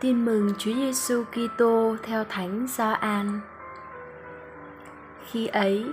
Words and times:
Tin 0.00 0.24
mừng 0.24 0.52
Chúa 0.58 0.72
Giêsu 0.72 1.24
Kitô 1.24 1.96
theo 2.02 2.24
Thánh 2.24 2.66
Gioan. 2.68 3.40
Khi 5.26 5.46
ấy, 5.46 5.86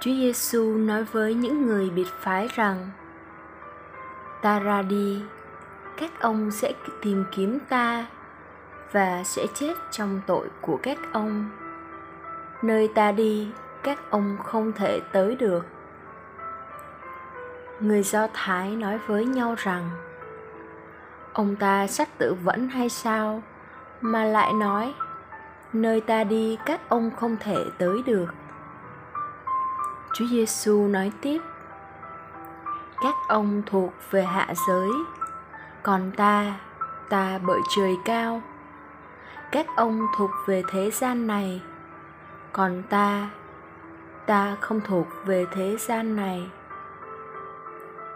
Chúa 0.00 0.10
Giêsu 0.10 0.74
nói 0.74 1.04
với 1.04 1.34
những 1.34 1.66
người 1.66 1.90
biệt 1.90 2.06
phái 2.20 2.48
rằng: 2.54 2.90
Ta 4.42 4.58
ra 4.58 4.82
đi, 4.82 5.22
các 5.96 6.20
ông 6.20 6.50
sẽ 6.50 6.72
tìm 7.02 7.24
kiếm 7.32 7.58
ta 7.68 8.06
và 8.92 9.22
sẽ 9.24 9.46
chết 9.54 9.74
trong 9.90 10.20
tội 10.26 10.48
của 10.60 10.78
các 10.82 10.98
ông. 11.12 11.50
Nơi 12.62 12.88
ta 12.94 13.12
đi, 13.12 13.48
các 13.82 14.10
ông 14.10 14.36
không 14.44 14.72
thể 14.72 15.00
tới 15.12 15.34
được. 15.34 15.66
Người 17.80 18.02
Do 18.02 18.28
Thái 18.34 18.76
nói 18.76 18.98
với 19.06 19.24
nhau 19.24 19.54
rằng: 19.58 19.90
ông 21.32 21.56
ta 21.56 21.86
sắp 21.86 22.08
tự 22.18 22.34
vẫn 22.44 22.68
hay 22.68 22.88
sao? 22.88 23.42
Mà 24.00 24.24
lại 24.24 24.52
nói, 24.52 24.94
nơi 25.72 26.00
ta 26.00 26.24
đi 26.24 26.58
các 26.66 26.88
ông 26.88 27.10
không 27.16 27.36
thể 27.40 27.56
tới 27.78 28.02
được. 28.06 28.26
Chúa 30.14 30.26
giêsu 30.26 30.88
nói 30.88 31.12
tiếp, 31.20 31.38
các 33.00 33.14
ông 33.28 33.62
thuộc 33.66 33.92
về 34.10 34.24
hạ 34.24 34.54
giới, 34.68 34.90
còn 35.82 36.10
ta 36.16 36.54
ta 37.08 37.38
bởi 37.46 37.60
trời 37.76 37.96
cao. 38.04 38.42
Các 39.52 39.66
ông 39.76 40.06
thuộc 40.16 40.30
về 40.46 40.62
thế 40.68 40.90
gian 40.90 41.26
này, 41.26 41.62
còn 42.52 42.82
ta 42.90 43.30
ta 44.26 44.56
không 44.60 44.80
thuộc 44.80 45.06
về 45.24 45.46
thế 45.52 45.76
gian 45.76 46.16
này. 46.16 46.50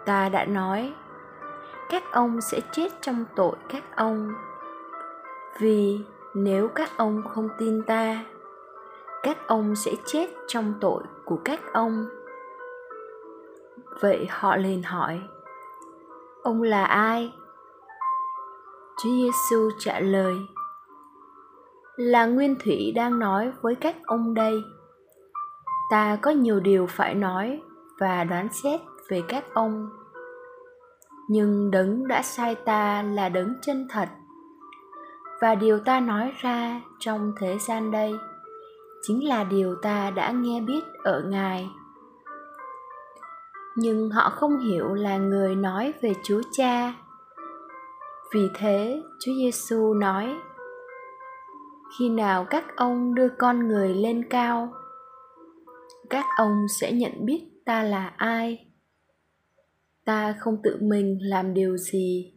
Ta 0.05 0.29
đã 0.29 0.45
nói 0.45 0.95
các 1.93 2.13
ông 2.13 2.41
sẽ 2.41 2.61
chết 2.73 2.89
trong 3.01 3.25
tội 3.37 3.57
các 3.69 3.97
ông. 3.97 4.33
Vì 5.61 6.01
nếu 6.35 6.69
các 6.69 6.91
ông 6.97 7.23
không 7.29 7.49
tin 7.59 7.83
ta, 7.83 8.25
các 9.23 9.39
ông 9.47 9.77
sẽ 9.77 9.93
chết 10.07 10.27
trong 10.47 10.75
tội 10.81 11.03
của 11.25 11.39
các 11.45 11.61
ông. 11.73 12.07
Vậy 14.01 14.27
họ 14.31 14.57
liền 14.57 14.83
hỏi, 14.83 15.21
ông 16.43 16.63
là 16.63 16.85
ai? 16.85 17.33
Chúa 19.03 19.11
giêsu 19.11 19.71
trả 19.79 20.01
lời, 20.01 20.35
là 21.97 22.27
nguyên 22.27 22.57
thủy 22.65 22.93
đang 22.97 23.19
nói 23.19 23.53
với 23.63 23.75
các 23.75 23.97
ông 24.07 24.35
đây. 24.35 24.55
Ta 25.91 26.19
có 26.23 26.31
nhiều 26.31 26.61
điều 26.61 26.87
phải 26.87 27.15
nói 27.15 27.63
và 27.99 28.25
đoán 28.25 28.49
xét 28.63 28.81
về 29.09 29.23
các 29.29 29.45
ông 29.55 30.02
nhưng 31.29 31.71
đấng 31.71 32.09
đã 32.09 32.23
sai 32.23 32.55
ta 32.55 33.03
là 33.03 33.29
đấng 33.29 33.55
chân 33.63 33.87
thật. 33.91 34.09
Và 35.41 35.55
điều 35.55 35.79
ta 35.79 36.01
nói 36.01 36.33
ra 36.41 36.81
trong 36.99 37.33
thế 37.41 37.59
gian 37.59 37.91
đây 37.91 38.13
chính 39.03 39.29
là 39.29 39.45
điều 39.45 39.75
ta 39.83 40.11
đã 40.11 40.31
nghe 40.31 40.61
biết 40.61 40.85
ở 41.05 41.23
ngài. 41.29 41.71
Nhưng 43.77 44.11
họ 44.11 44.31
không 44.31 44.59
hiểu 44.59 44.95
là 44.95 45.17
người 45.17 45.55
nói 45.55 45.93
về 46.03 46.15
chúa 46.25 46.41
cha. 46.53 46.95
Vì 48.35 48.49
thế 48.55 49.03
chúa 49.21 49.33
giêsu 49.35 49.95
nói, 49.95 50.37
khi 51.99 52.09
nào 52.09 52.47
các 52.51 52.77
ông 52.77 53.15
đưa 53.15 53.29
con 53.29 53.69
người 53.69 53.95
lên 53.95 54.29
cao, 54.31 54.73
các 56.11 56.25
ông 56.39 56.67
sẽ 56.81 56.93
nhận 56.93 57.13
biết 57.25 57.43
ta 57.65 57.83
là 57.83 58.13
ai 58.17 58.72
ta 60.05 60.35
không 60.41 60.57
tự 60.63 60.79
mình 60.81 61.19
làm 61.23 61.55
điều 61.55 61.77
gì. 61.77 62.33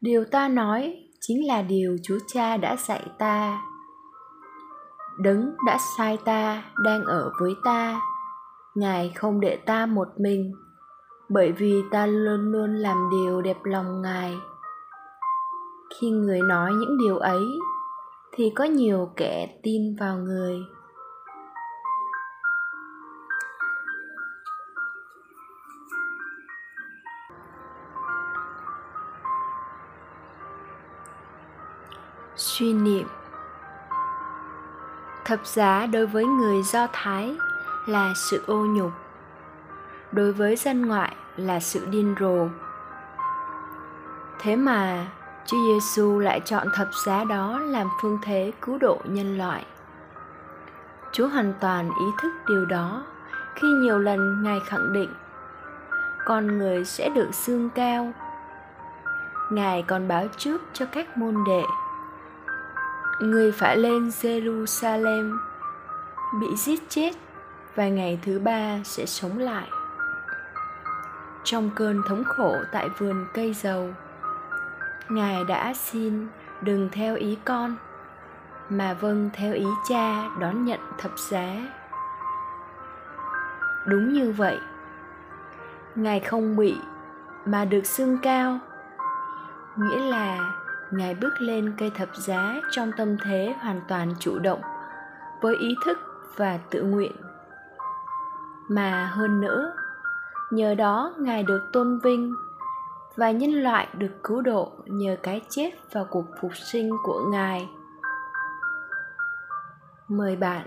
Điều 0.00 0.24
ta 0.24 0.48
nói 0.48 0.96
chính 1.20 1.46
là 1.46 1.62
điều 1.62 1.96
chúa 2.02 2.18
cha 2.26 2.56
đã 2.56 2.76
dạy 2.76 3.06
ta. 3.18 3.62
Đấng 5.18 5.56
đã 5.66 5.78
sai 5.96 6.18
ta 6.24 6.64
đang 6.84 7.04
ở 7.04 7.32
với 7.40 7.54
ta. 7.64 8.00
Ngài 8.74 9.12
không 9.14 9.40
để 9.40 9.56
ta 9.66 9.86
một 9.86 10.08
mình, 10.16 10.52
bởi 11.28 11.52
vì 11.52 11.82
ta 11.90 12.06
luôn 12.06 12.52
luôn 12.52 12.74
làm 12.74 13.10
điều 13.10 13.42
đẹp 13.42 13.64
lòng 13.64 14.02
ngài. 14.02 14.36
Khi 16.00 16.10
người 16.10 16.40
nói 16.40 16.72
những 16.72 16.98
điều 16.98 17.18
ấy, 17.18 17.44
thì 18.32 18.52
có 18.54 18.64
nhiều 18.64 19.10
kẻ 19.16 19.60
tin 19.62 19.96
vào 20.00 20.18
người. 20.18 20.58
Suy 32.36 32.72
niệm. 32.72 33.06
Thập 35.24 35.46
giá 35.46 35.86
đối 35.86 36.06
với 36.06 36.24
người 36.24 36.62
do 36.62 36.86
thái 36.92 37.36
là 37.86 38.12
sự 38.30 38.44
ô 38.46 38.66
nhục, 38.66 38.90
đối 40.12 40.32
với 40.32 40.56
dân 40.56 40.86
ngoại 40.86 41.16
là 41.36 41.60
sự 41.60 41.86
điên 41.86 42.14
rồ. 42.20 42.48
Thế 44.38 44.56
mà 44.56 45.06
chúa 45.46 45.56
giêsu 45.66 46.18
lại 46.18 46.40
chọn 46.40 46.66
thập 46.74 46.88
giá 47.06 47.24
đó 47.24 47.58
làm 47.58 47.86
phương 48.02 48.18
thế 48.22 48.52
cứu 48.60 48.78
độ 48.78 48.98
nhân 49.04 49.38
loại. 49.38 49.66
Chúa 51.12 51.28
hoàn 51.28 51.52
toàn 51.60 51.90
ý 52.00 52.06
thức 52.22 52.32
điều 52.48 52.64
đó 52.64 53.02
khi 53.54 53.68
nhiều 53.68 53.98
lần 53.98 54.42
ngài 54.42 54.60
khẳng 54.60 54.92
định, 54.92 55.14
con 56.24 56.58
người 56.58 56.84
sẽ 56.84 57.08
được 57.08 57.34
xương 57.34 57.70
cao. 57.70 58.12
Ngài 59.50 59.82
còn 59.82 60.08
báo 60.08 60.26
trước 60.36 60.60
cho 60.72 60.86
các 60.86 61.16
môn 61.18 61.34
đệ 61.46 61.62
người 63.20 63.52
phải 63.52 63.76
lên 63.76 64.08
Jerusalem 64.08 65.38
bị 66.40 66.56
giết 66.56 66.80
chết 66.88 67.10
và 67.74 67.88
ngày 67.88 68.18
thứ 68.22 68.38
ba 68.38 68.78
sẽ 68.84 69.06
sống 69.06 69.38
lại. 69.38 69.68
Trong 71.44 71.70
cơn 71.74 72.02
thống 72.08 72.24
khổ 72.24 72.56
tại 72.72 72.88
vườn 72.98 73.26
cây 73.34 73.54
dầu, 73.54 73.94
Ngài 75.08 75.44
đã 75.44 75.74
xin 75.74 76.26
đừng 76.60 76.88
theo 76.92 77.16
ý 77.16 77.38
con, 77.44 77.76
mà 78.68 78.94
vâng 78.94 79.30
theo 79.32 79.54
ý 79.54 79.66
cha 79.88 80.24
đón 80.40 80.64
nhận 80.64 80.80
thập 80.98 81.18
giá. 81.18 81.56
Đúng 83.86 84.12
như 84.12 84.32
vậy, 84.32 84.58
Ngài 85.94 86.20
không 86.20 86.56
bị 86.56 86.76
mà 87.44 87.64
được 87.64 87.86
xưng 87.86 88.18
cao, 88.18 88.58
nghĩa 89.76 89.98
là 89.98 90.59
ngài 90.92 91.14
bước 91.14 91.40
lên 91.40 91.74
cây 91.78 91.90
thập 91.94 92.08
giá 92.16 92.60
trong 92.70 92.90
tâm 92.96 93.16
thế 93.24 93.54
hoàn 93.60 93.80
toàn 93.88 94.14
chủ 94.20 94.38
động, 94.38 94.60
với 95.40 95.56
ý 95.56 95.74
thức 95.84 95.98
và 96.36 96.58
tự 96.70 96.82
nguyện. 96.82 97.12
Mà 98.68 99.06
hơn 99.06 99.40
nữa, 99.40 99.72
nhờ 100.50 100.74
đó 100.74 101.14
ngài 101.18 101.42
được 101.42 101.70
tôn 101.72 101.98
vinh 101.98 102.34
và 103.16 103.30
nhân 103.30 103.50
loại 103.50 103.88
được 103.94 104.12
cứu 104.22 104.42
độ 104.42 104.72
nhờ 104.86 105.16
cái 105.22 105.42
chết 105.48 105.70
và 105.92 106.04
cuộc 106.04 106.24
phục 106.40 106.56
sinh 106.56 106.90
của 107.02 107.24
ngài. 107.32 107.68
Mời 110.08 110.36
bạn, 110.36 110.66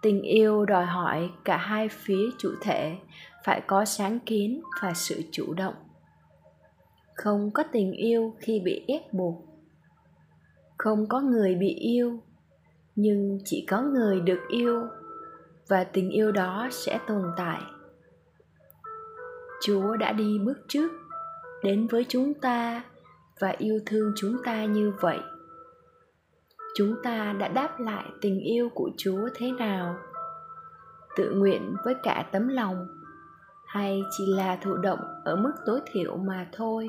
tình 0.00 0.22
yêu 0.22 0.64
đòi 0.64 0.86
hỏi 0.86 1.32
cả 1.44 1.56
hai 1.56 1.88
phía 1.88 2.30
chủ 2.38 2.50
thể 2.60 2.98
phải 3.44 3.60
có 3.66 3.84
sáng 3.84 4.20
kiến 4.20 4.62
và 4.82 4.92
sự 4.94 5.22
chủ 5.32 5.54
động 5.54 5.74
không 7.16 7.50
có 7.50 7.62
tình 7.72 7.92
yêu 7.92 8.34
khi 8.38 8.60
bị 8.64 8.84
ép 8.88 9.12
buộc. 9.12 9.44
Không 10.78 11.08
có 11.08 11.20
người 11.20 11.54
bị 11.54 11.74
yêu, 11.74 12.20
nhưng 12.96 13.38
chỉ 13.44 13.66
có 13.70 13.82
người 13.82 14.20
được 14.20 14.40
yêu, 14.48 14.82
và 15.68 15.84
tình 15.84 16.10
yêu 16.10 16.32
đó 16.32 16.68
sẽ 16.70 16.98
tồn 17.06 17.24
tại. 17.36 17.60
Chúa 19.62 19.96
đã 19.96 20.12
đi 20.12 20.38
bước 20.44 20.58
trước 20.68 20.92
đến 21.62 21.86
với 21.86 22.06
chúng 22.08 22.34
ta 22.34 22.84
và 23.40 23.54
yêu 23.58 23.80
thương 23.86 24.12
chúng 24.16 24.36
ta 24.44 24.64
như 24.64 24.92
vậy. 25.00 25.18
Chúng 26.74 26.94
ta 27.02 27.32
đã 27.38 27.48
đáp 27.48 27.80
lại 27.80 28.04
tình 28.20 28.40
yêu 28.40 28.68
của 28.74 28.90
chúa 28.96 29.28
thế 29.34 29.52
nào? 29.52 29.96
Tự 31.16 31.30
nguyện 31.30 31.74
với 31.84 31.94
cả 32.02 32.28
tấm 32.32 32.48
lòng, 32.48 32.86
hay 33.66 34.02
chỉ 34.16 34.24
là 34.36 34.56
thụ 34.56 34.76
động 34.76 35.00
ở 35.24 35.36
mức 35.36 35.52
tối 35.66 35.80
thiểu 35.92 36.16
mà 36.16 36.48
thôi? 36.52 36.88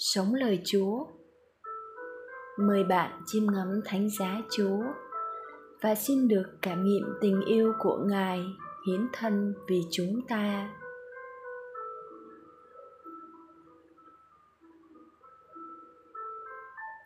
Sống 0.00 0.34
lời 0.34 0.62
Chúa. 0.64 1.06
Mời 2.58 2.84
bạn 2.84 3.22
chiêm 3.26 3.42
ngắm 3.52 3.80
thánh 3.84 4.08
giá 4.10 4.36
Chúa 4.56 4.82
và 5.80 5.94
xin 5.94 6.28
được 6.28 6.44
cảm 6.62 6.84
nghiệm 6.84 7.02
tình 7.20 7.40
yêu 7.40 7.72
của 7.78 7.98
Ngài 8.08 8.44
hiến 8.86 9.08
thân 9.12 9.54
vì 9.68 9.80
chúng 9.90 10.20
ta. 10.28 10.70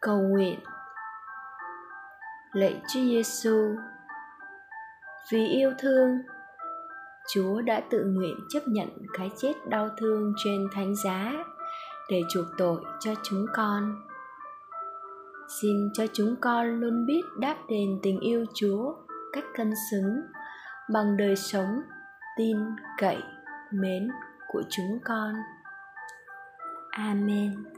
Cầu 0.01 0.19
nguyện 0.19 0.59
Lạy 2.53 2.83
Chúa 2.93 3.01
Giêsu, 3.01 3.75
vì 5.33 5.47
yêu 5.47 5.73
thương 5.79 6.19
chúa 7.35 7.61
đã 7.61 7.83
tự 7.91 8.05
nguyện 8.05 8.37
chấp 8.49 8.61
nhận 8.67 8.89
cái 9.13 9.31
chết 9.37 9.53
đau 9.69 9.89
thương 9.99 10.35
trên 10.45 10.69
thánh 10.75 10.95
giá 11.05 11.45
để 12.11 12.23
chuộc 12.31 12.47
tội 12.59 12.81
cho 13.01 13.15
chúng 13.23 13.47
con. 13.55 14.03
Xin 15.61 15.91
cho 15.93 16.07
chúng 16.13 16.37
con 16.41 16.81
luôn 16.81 17.07
biết 17.07 17.23
đáp 17.39 17.57
đền 17.69 17.99
tình 18.03 18.21
yêu 18.21 18.45
chúa 18.55 18.95
cách 19.33 19.45
cân 19.57 19.73
xứng 19.91 20.21
bằng 20.93 21.17
đời 21.17 21.37
sống, 21.37 21.81
tin 22.37 22.57
cậy, 22.99 23.19
mến 23.71 24.09
của 24.49 24.63
chúng 24.71 24.99
con. 25.05 25.35
Amen. 26.91 27.74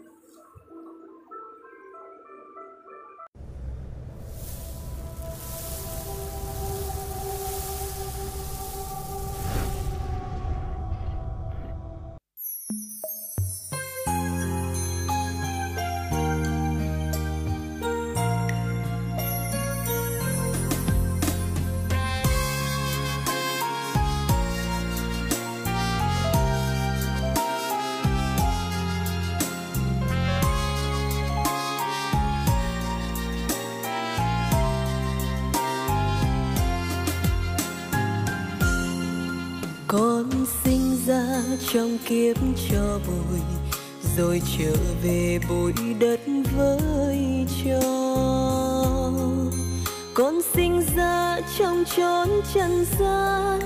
Trong 41.72 41.98
kiếp 42.08 42.36
cho 42.70 42.98
bụi, 43.06 43.40
rồi 44.16 44.42
trở 44.58 44.72
về 45.02 45.38
bụi 45.48 45.72
đất 46.00 46.20
với 46.56 47.46
cho 47.64 47.80
con 50.14 50.40
sinh 50.54 50.82
ra 50.96 51.40
trong 51.58 51.84
chốn 51.96 52.28
trần 52.54 52.84
gian, 52.98 53.60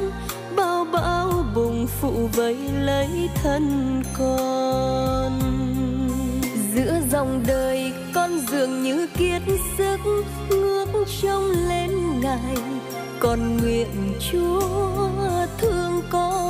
bao 0.57 0.85
bão 0.93 1.45
bùng 1.55 1.87
phụ 2.01 2.29
vây 2.33 2.57
lấy 2.81 3.29
thân 3.43 4.03
con. 4.19 5.41
Giữa 6.75 7.01
dòng 7.13 7.45
đời 7.47 7.93
con 8.15 8.41
dường 8.51 8.83
như 8.83 9.07
kiệt 9.19 9.43
sức, 9.79 9.99
ngước 10.51 10.89
trông 11.23 11.51
lên 11.69 12.21
ngài. 12.21 12.57
Con 13.21 13.57
nguyện 13.57 14.15
chúa 14.31 14.61
thương 15.59 16.03
con. 16.11 16.50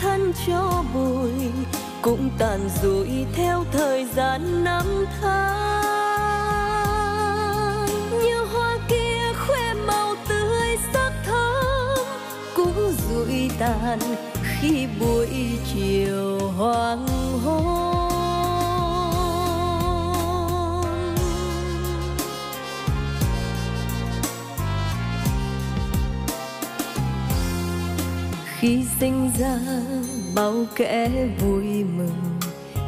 Thân 0.00 0.32
cho 0.46 0.84
bụi, 0.94 1.32
cũng 2.02 2.30
tàn 2.38 2.68
rụi 2.82 3.26
theo 3.34 3.64
thời 3.72 4.04
gian 4.04 4.64
năm 4.64 5.06
tháng. 5.20 5.80
Như 8.22 8.44
hoa 8.52 8.78
kia 8.88 9.32
khoe 9.46 9.74
màu 9.74 10.14
tươi 10.28 10.76
sắc 10.92 11.12
thơm, 11.26 11.98
cũng 12.56 12.92
rụi 13.08 13.50
tàn 13.58 13.98
khi 14.42 14.86
buồn 15.00 15.09
khi 28.60 28.84
sinh 29.00 29.30
ra, 29.38 29.58
bao 30.34 30.54
kẻ 30.76 31.10
vui 31.40 31.64
mừng, 31.96 32.38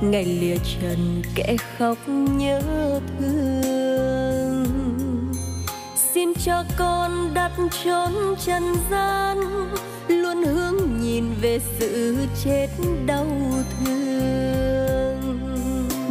ngày 0.03 0.25
lìa 0.25 0.57
trần 0.57 1.23
kẻ 1.35 1.57
khóc 1.79 1.99
nhớ 2.09 2.61
thương. 3.19 4.67
Xin 6.15 6.33
cho 6.45 6.65
con 6.79 7.35
đặt 7.35 7.53
chốn 7.85 8.13
trần 8.47 8.63
gian, 8.91 9.39
luôn 10.09 10.43
hướng 10.43 10.77
nhìn 11.01 11.25
về 11.41 11.61
sự 11.79 12.17
chết 12.45 12.69
đau 13.07 13.27
thương. 13.79 15.39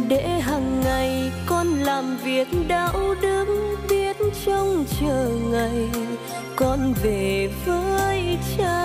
Để 0.08 0.40
hàng 0.40 0.80
ngày 0.84 1.32
con 1.46 1.66
làm 1.66 2.16
việc 2.24 2.48
đạo 2.68 3.14
đức, 3.20 3.76
biết 3.90 4.16
trông 4.46 4.84
chờ 5.00 5.30
ngày 5.52 5.88
con 6.56 6.94
về 7.02 7.50
với 7.66 8.38
cha. 8.58 8.81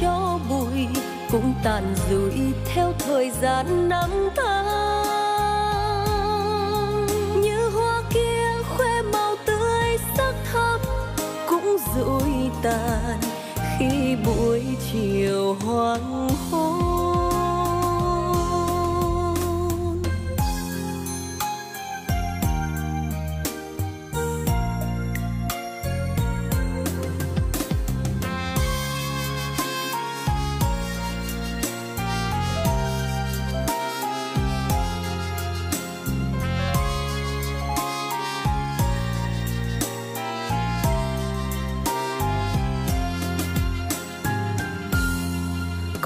Cho 0.00 0.38
bụi 0.48 0.86
cũng 1.32 1.54
tàn 1.64 1.94
rụi 2.10 2.40
theo 2.74 2.92
thời 2.98 3.30
gian 3.30 3.88
năm 3.88 4.10
tháng 4.36 4.66
như 7.42 7.68
hoa 7.68 8.02
kia 8.14 8.62
khoe 8.76 9.02
màu 9.12 9.34
tươi 9.46 9.98
sắc 10.16 10.34
thắm 10.52 10.80
cũng 11.48 11.76
rụi 11.96 12.50
tàn 12.62 13.20
khi 13.78 14.16
buổi 14.26 14.62
chiều 14.92 15.56
hoàng 15.64 16.28
hôn 16.50 16.85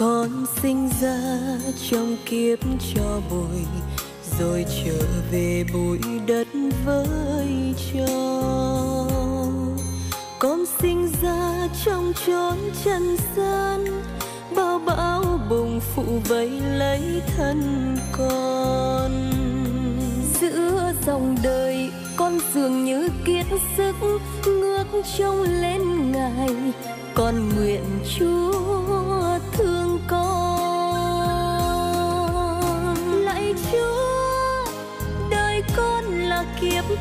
con 0.00 0.47
sinh 0.62 0.88
ra 1.00 1.19
trong 1.90 2.16
kiếp 2.26 2.59
cho 2.95 3.21
bụi, 3.30 3.64
rồi 4.38 4.64
trở 4.85 4.99
về 5.33 5.64
bụi 5.73 5.99
đất 6.26 6.47
với 6.85 7.75
cho 7.92 8.07
con 10.38 10.64
sinh 10.83 11.12
ra 11.23 11.69
trong 11.85 12.12
chốn 12.26 12.59
trần 12.85 13.16
gian, 13.37 13.85
bao 14.57 14.78
bão 14.78 15.40
bùng 15.50 15.80
phụ 15.80 16.04
vây 16.28 16.50
lấy 16.50 17.23
thân 17.37 17.97
con. 18.12 19.11
Giữa 20.40 20.92
dòng 21.07 21.37
đời, 21.42 21.90
con 22.16 22.38
dường 22.54 22.85
như 22.85 23.09
kiệt 23.26 23.47
sức 23.76 23.95
ngước 24.47 24.87
trông 25.19 25.42
lên 25.42 26.12
ngài, 26.12 26.50
con 27.14 27.49
nguyện 27.49 27.85
chúa 28.19 28.70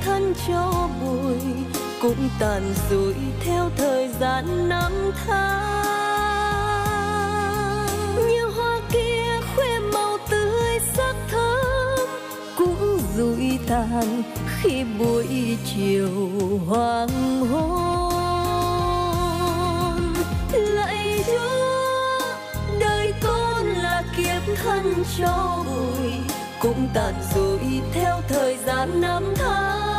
thân 0.05 0.33
cho 0.47 0.89
bụi, 1.01 1.37
cũng 2.01 2.29
tàn 2.39 2.73
rụi 2.89 3.15
theo 3.45 3.69
thời 3.77 4.09
gian 4.19 4.69
năm 4.69 4.91
tháng. 5.25 5.75
Như 8.15 8.45
hoa 8.55 8.79
kia 8.91 9.39
khoe 9.55 9.79
màu 9.93 10.17
tươi 10.29 10.79
sắc 10.95 11.15
thơm, 11.31 12.07
cũng 12.57 12.99
rụi 13.17 13.59
tàn 13.67 14.23
khi 14.61 14.83
buổi 14.99 15.57
chiều 15.65 16.29
hoàng 16.67 17.45
hôn. 17.51 18.09
Lạy 20.51 21.23
chúa, 21.25 22.21
đời 22.79 23.13
con 23.23 23.67
là 23.67 24.03
kiếp 24.17 24.41
thân 24.63 25.03
cho 25.17 25.63
bụi 25.65 26.11
cũng 26.59 26.87
tàn 26.93 27.13
rồi 27.35 27.59
theo 27.93 28.21
thời 28.29 28.57
gian 28.65 29.01
năm 29.01 29.33
tháng. 29.35 29.98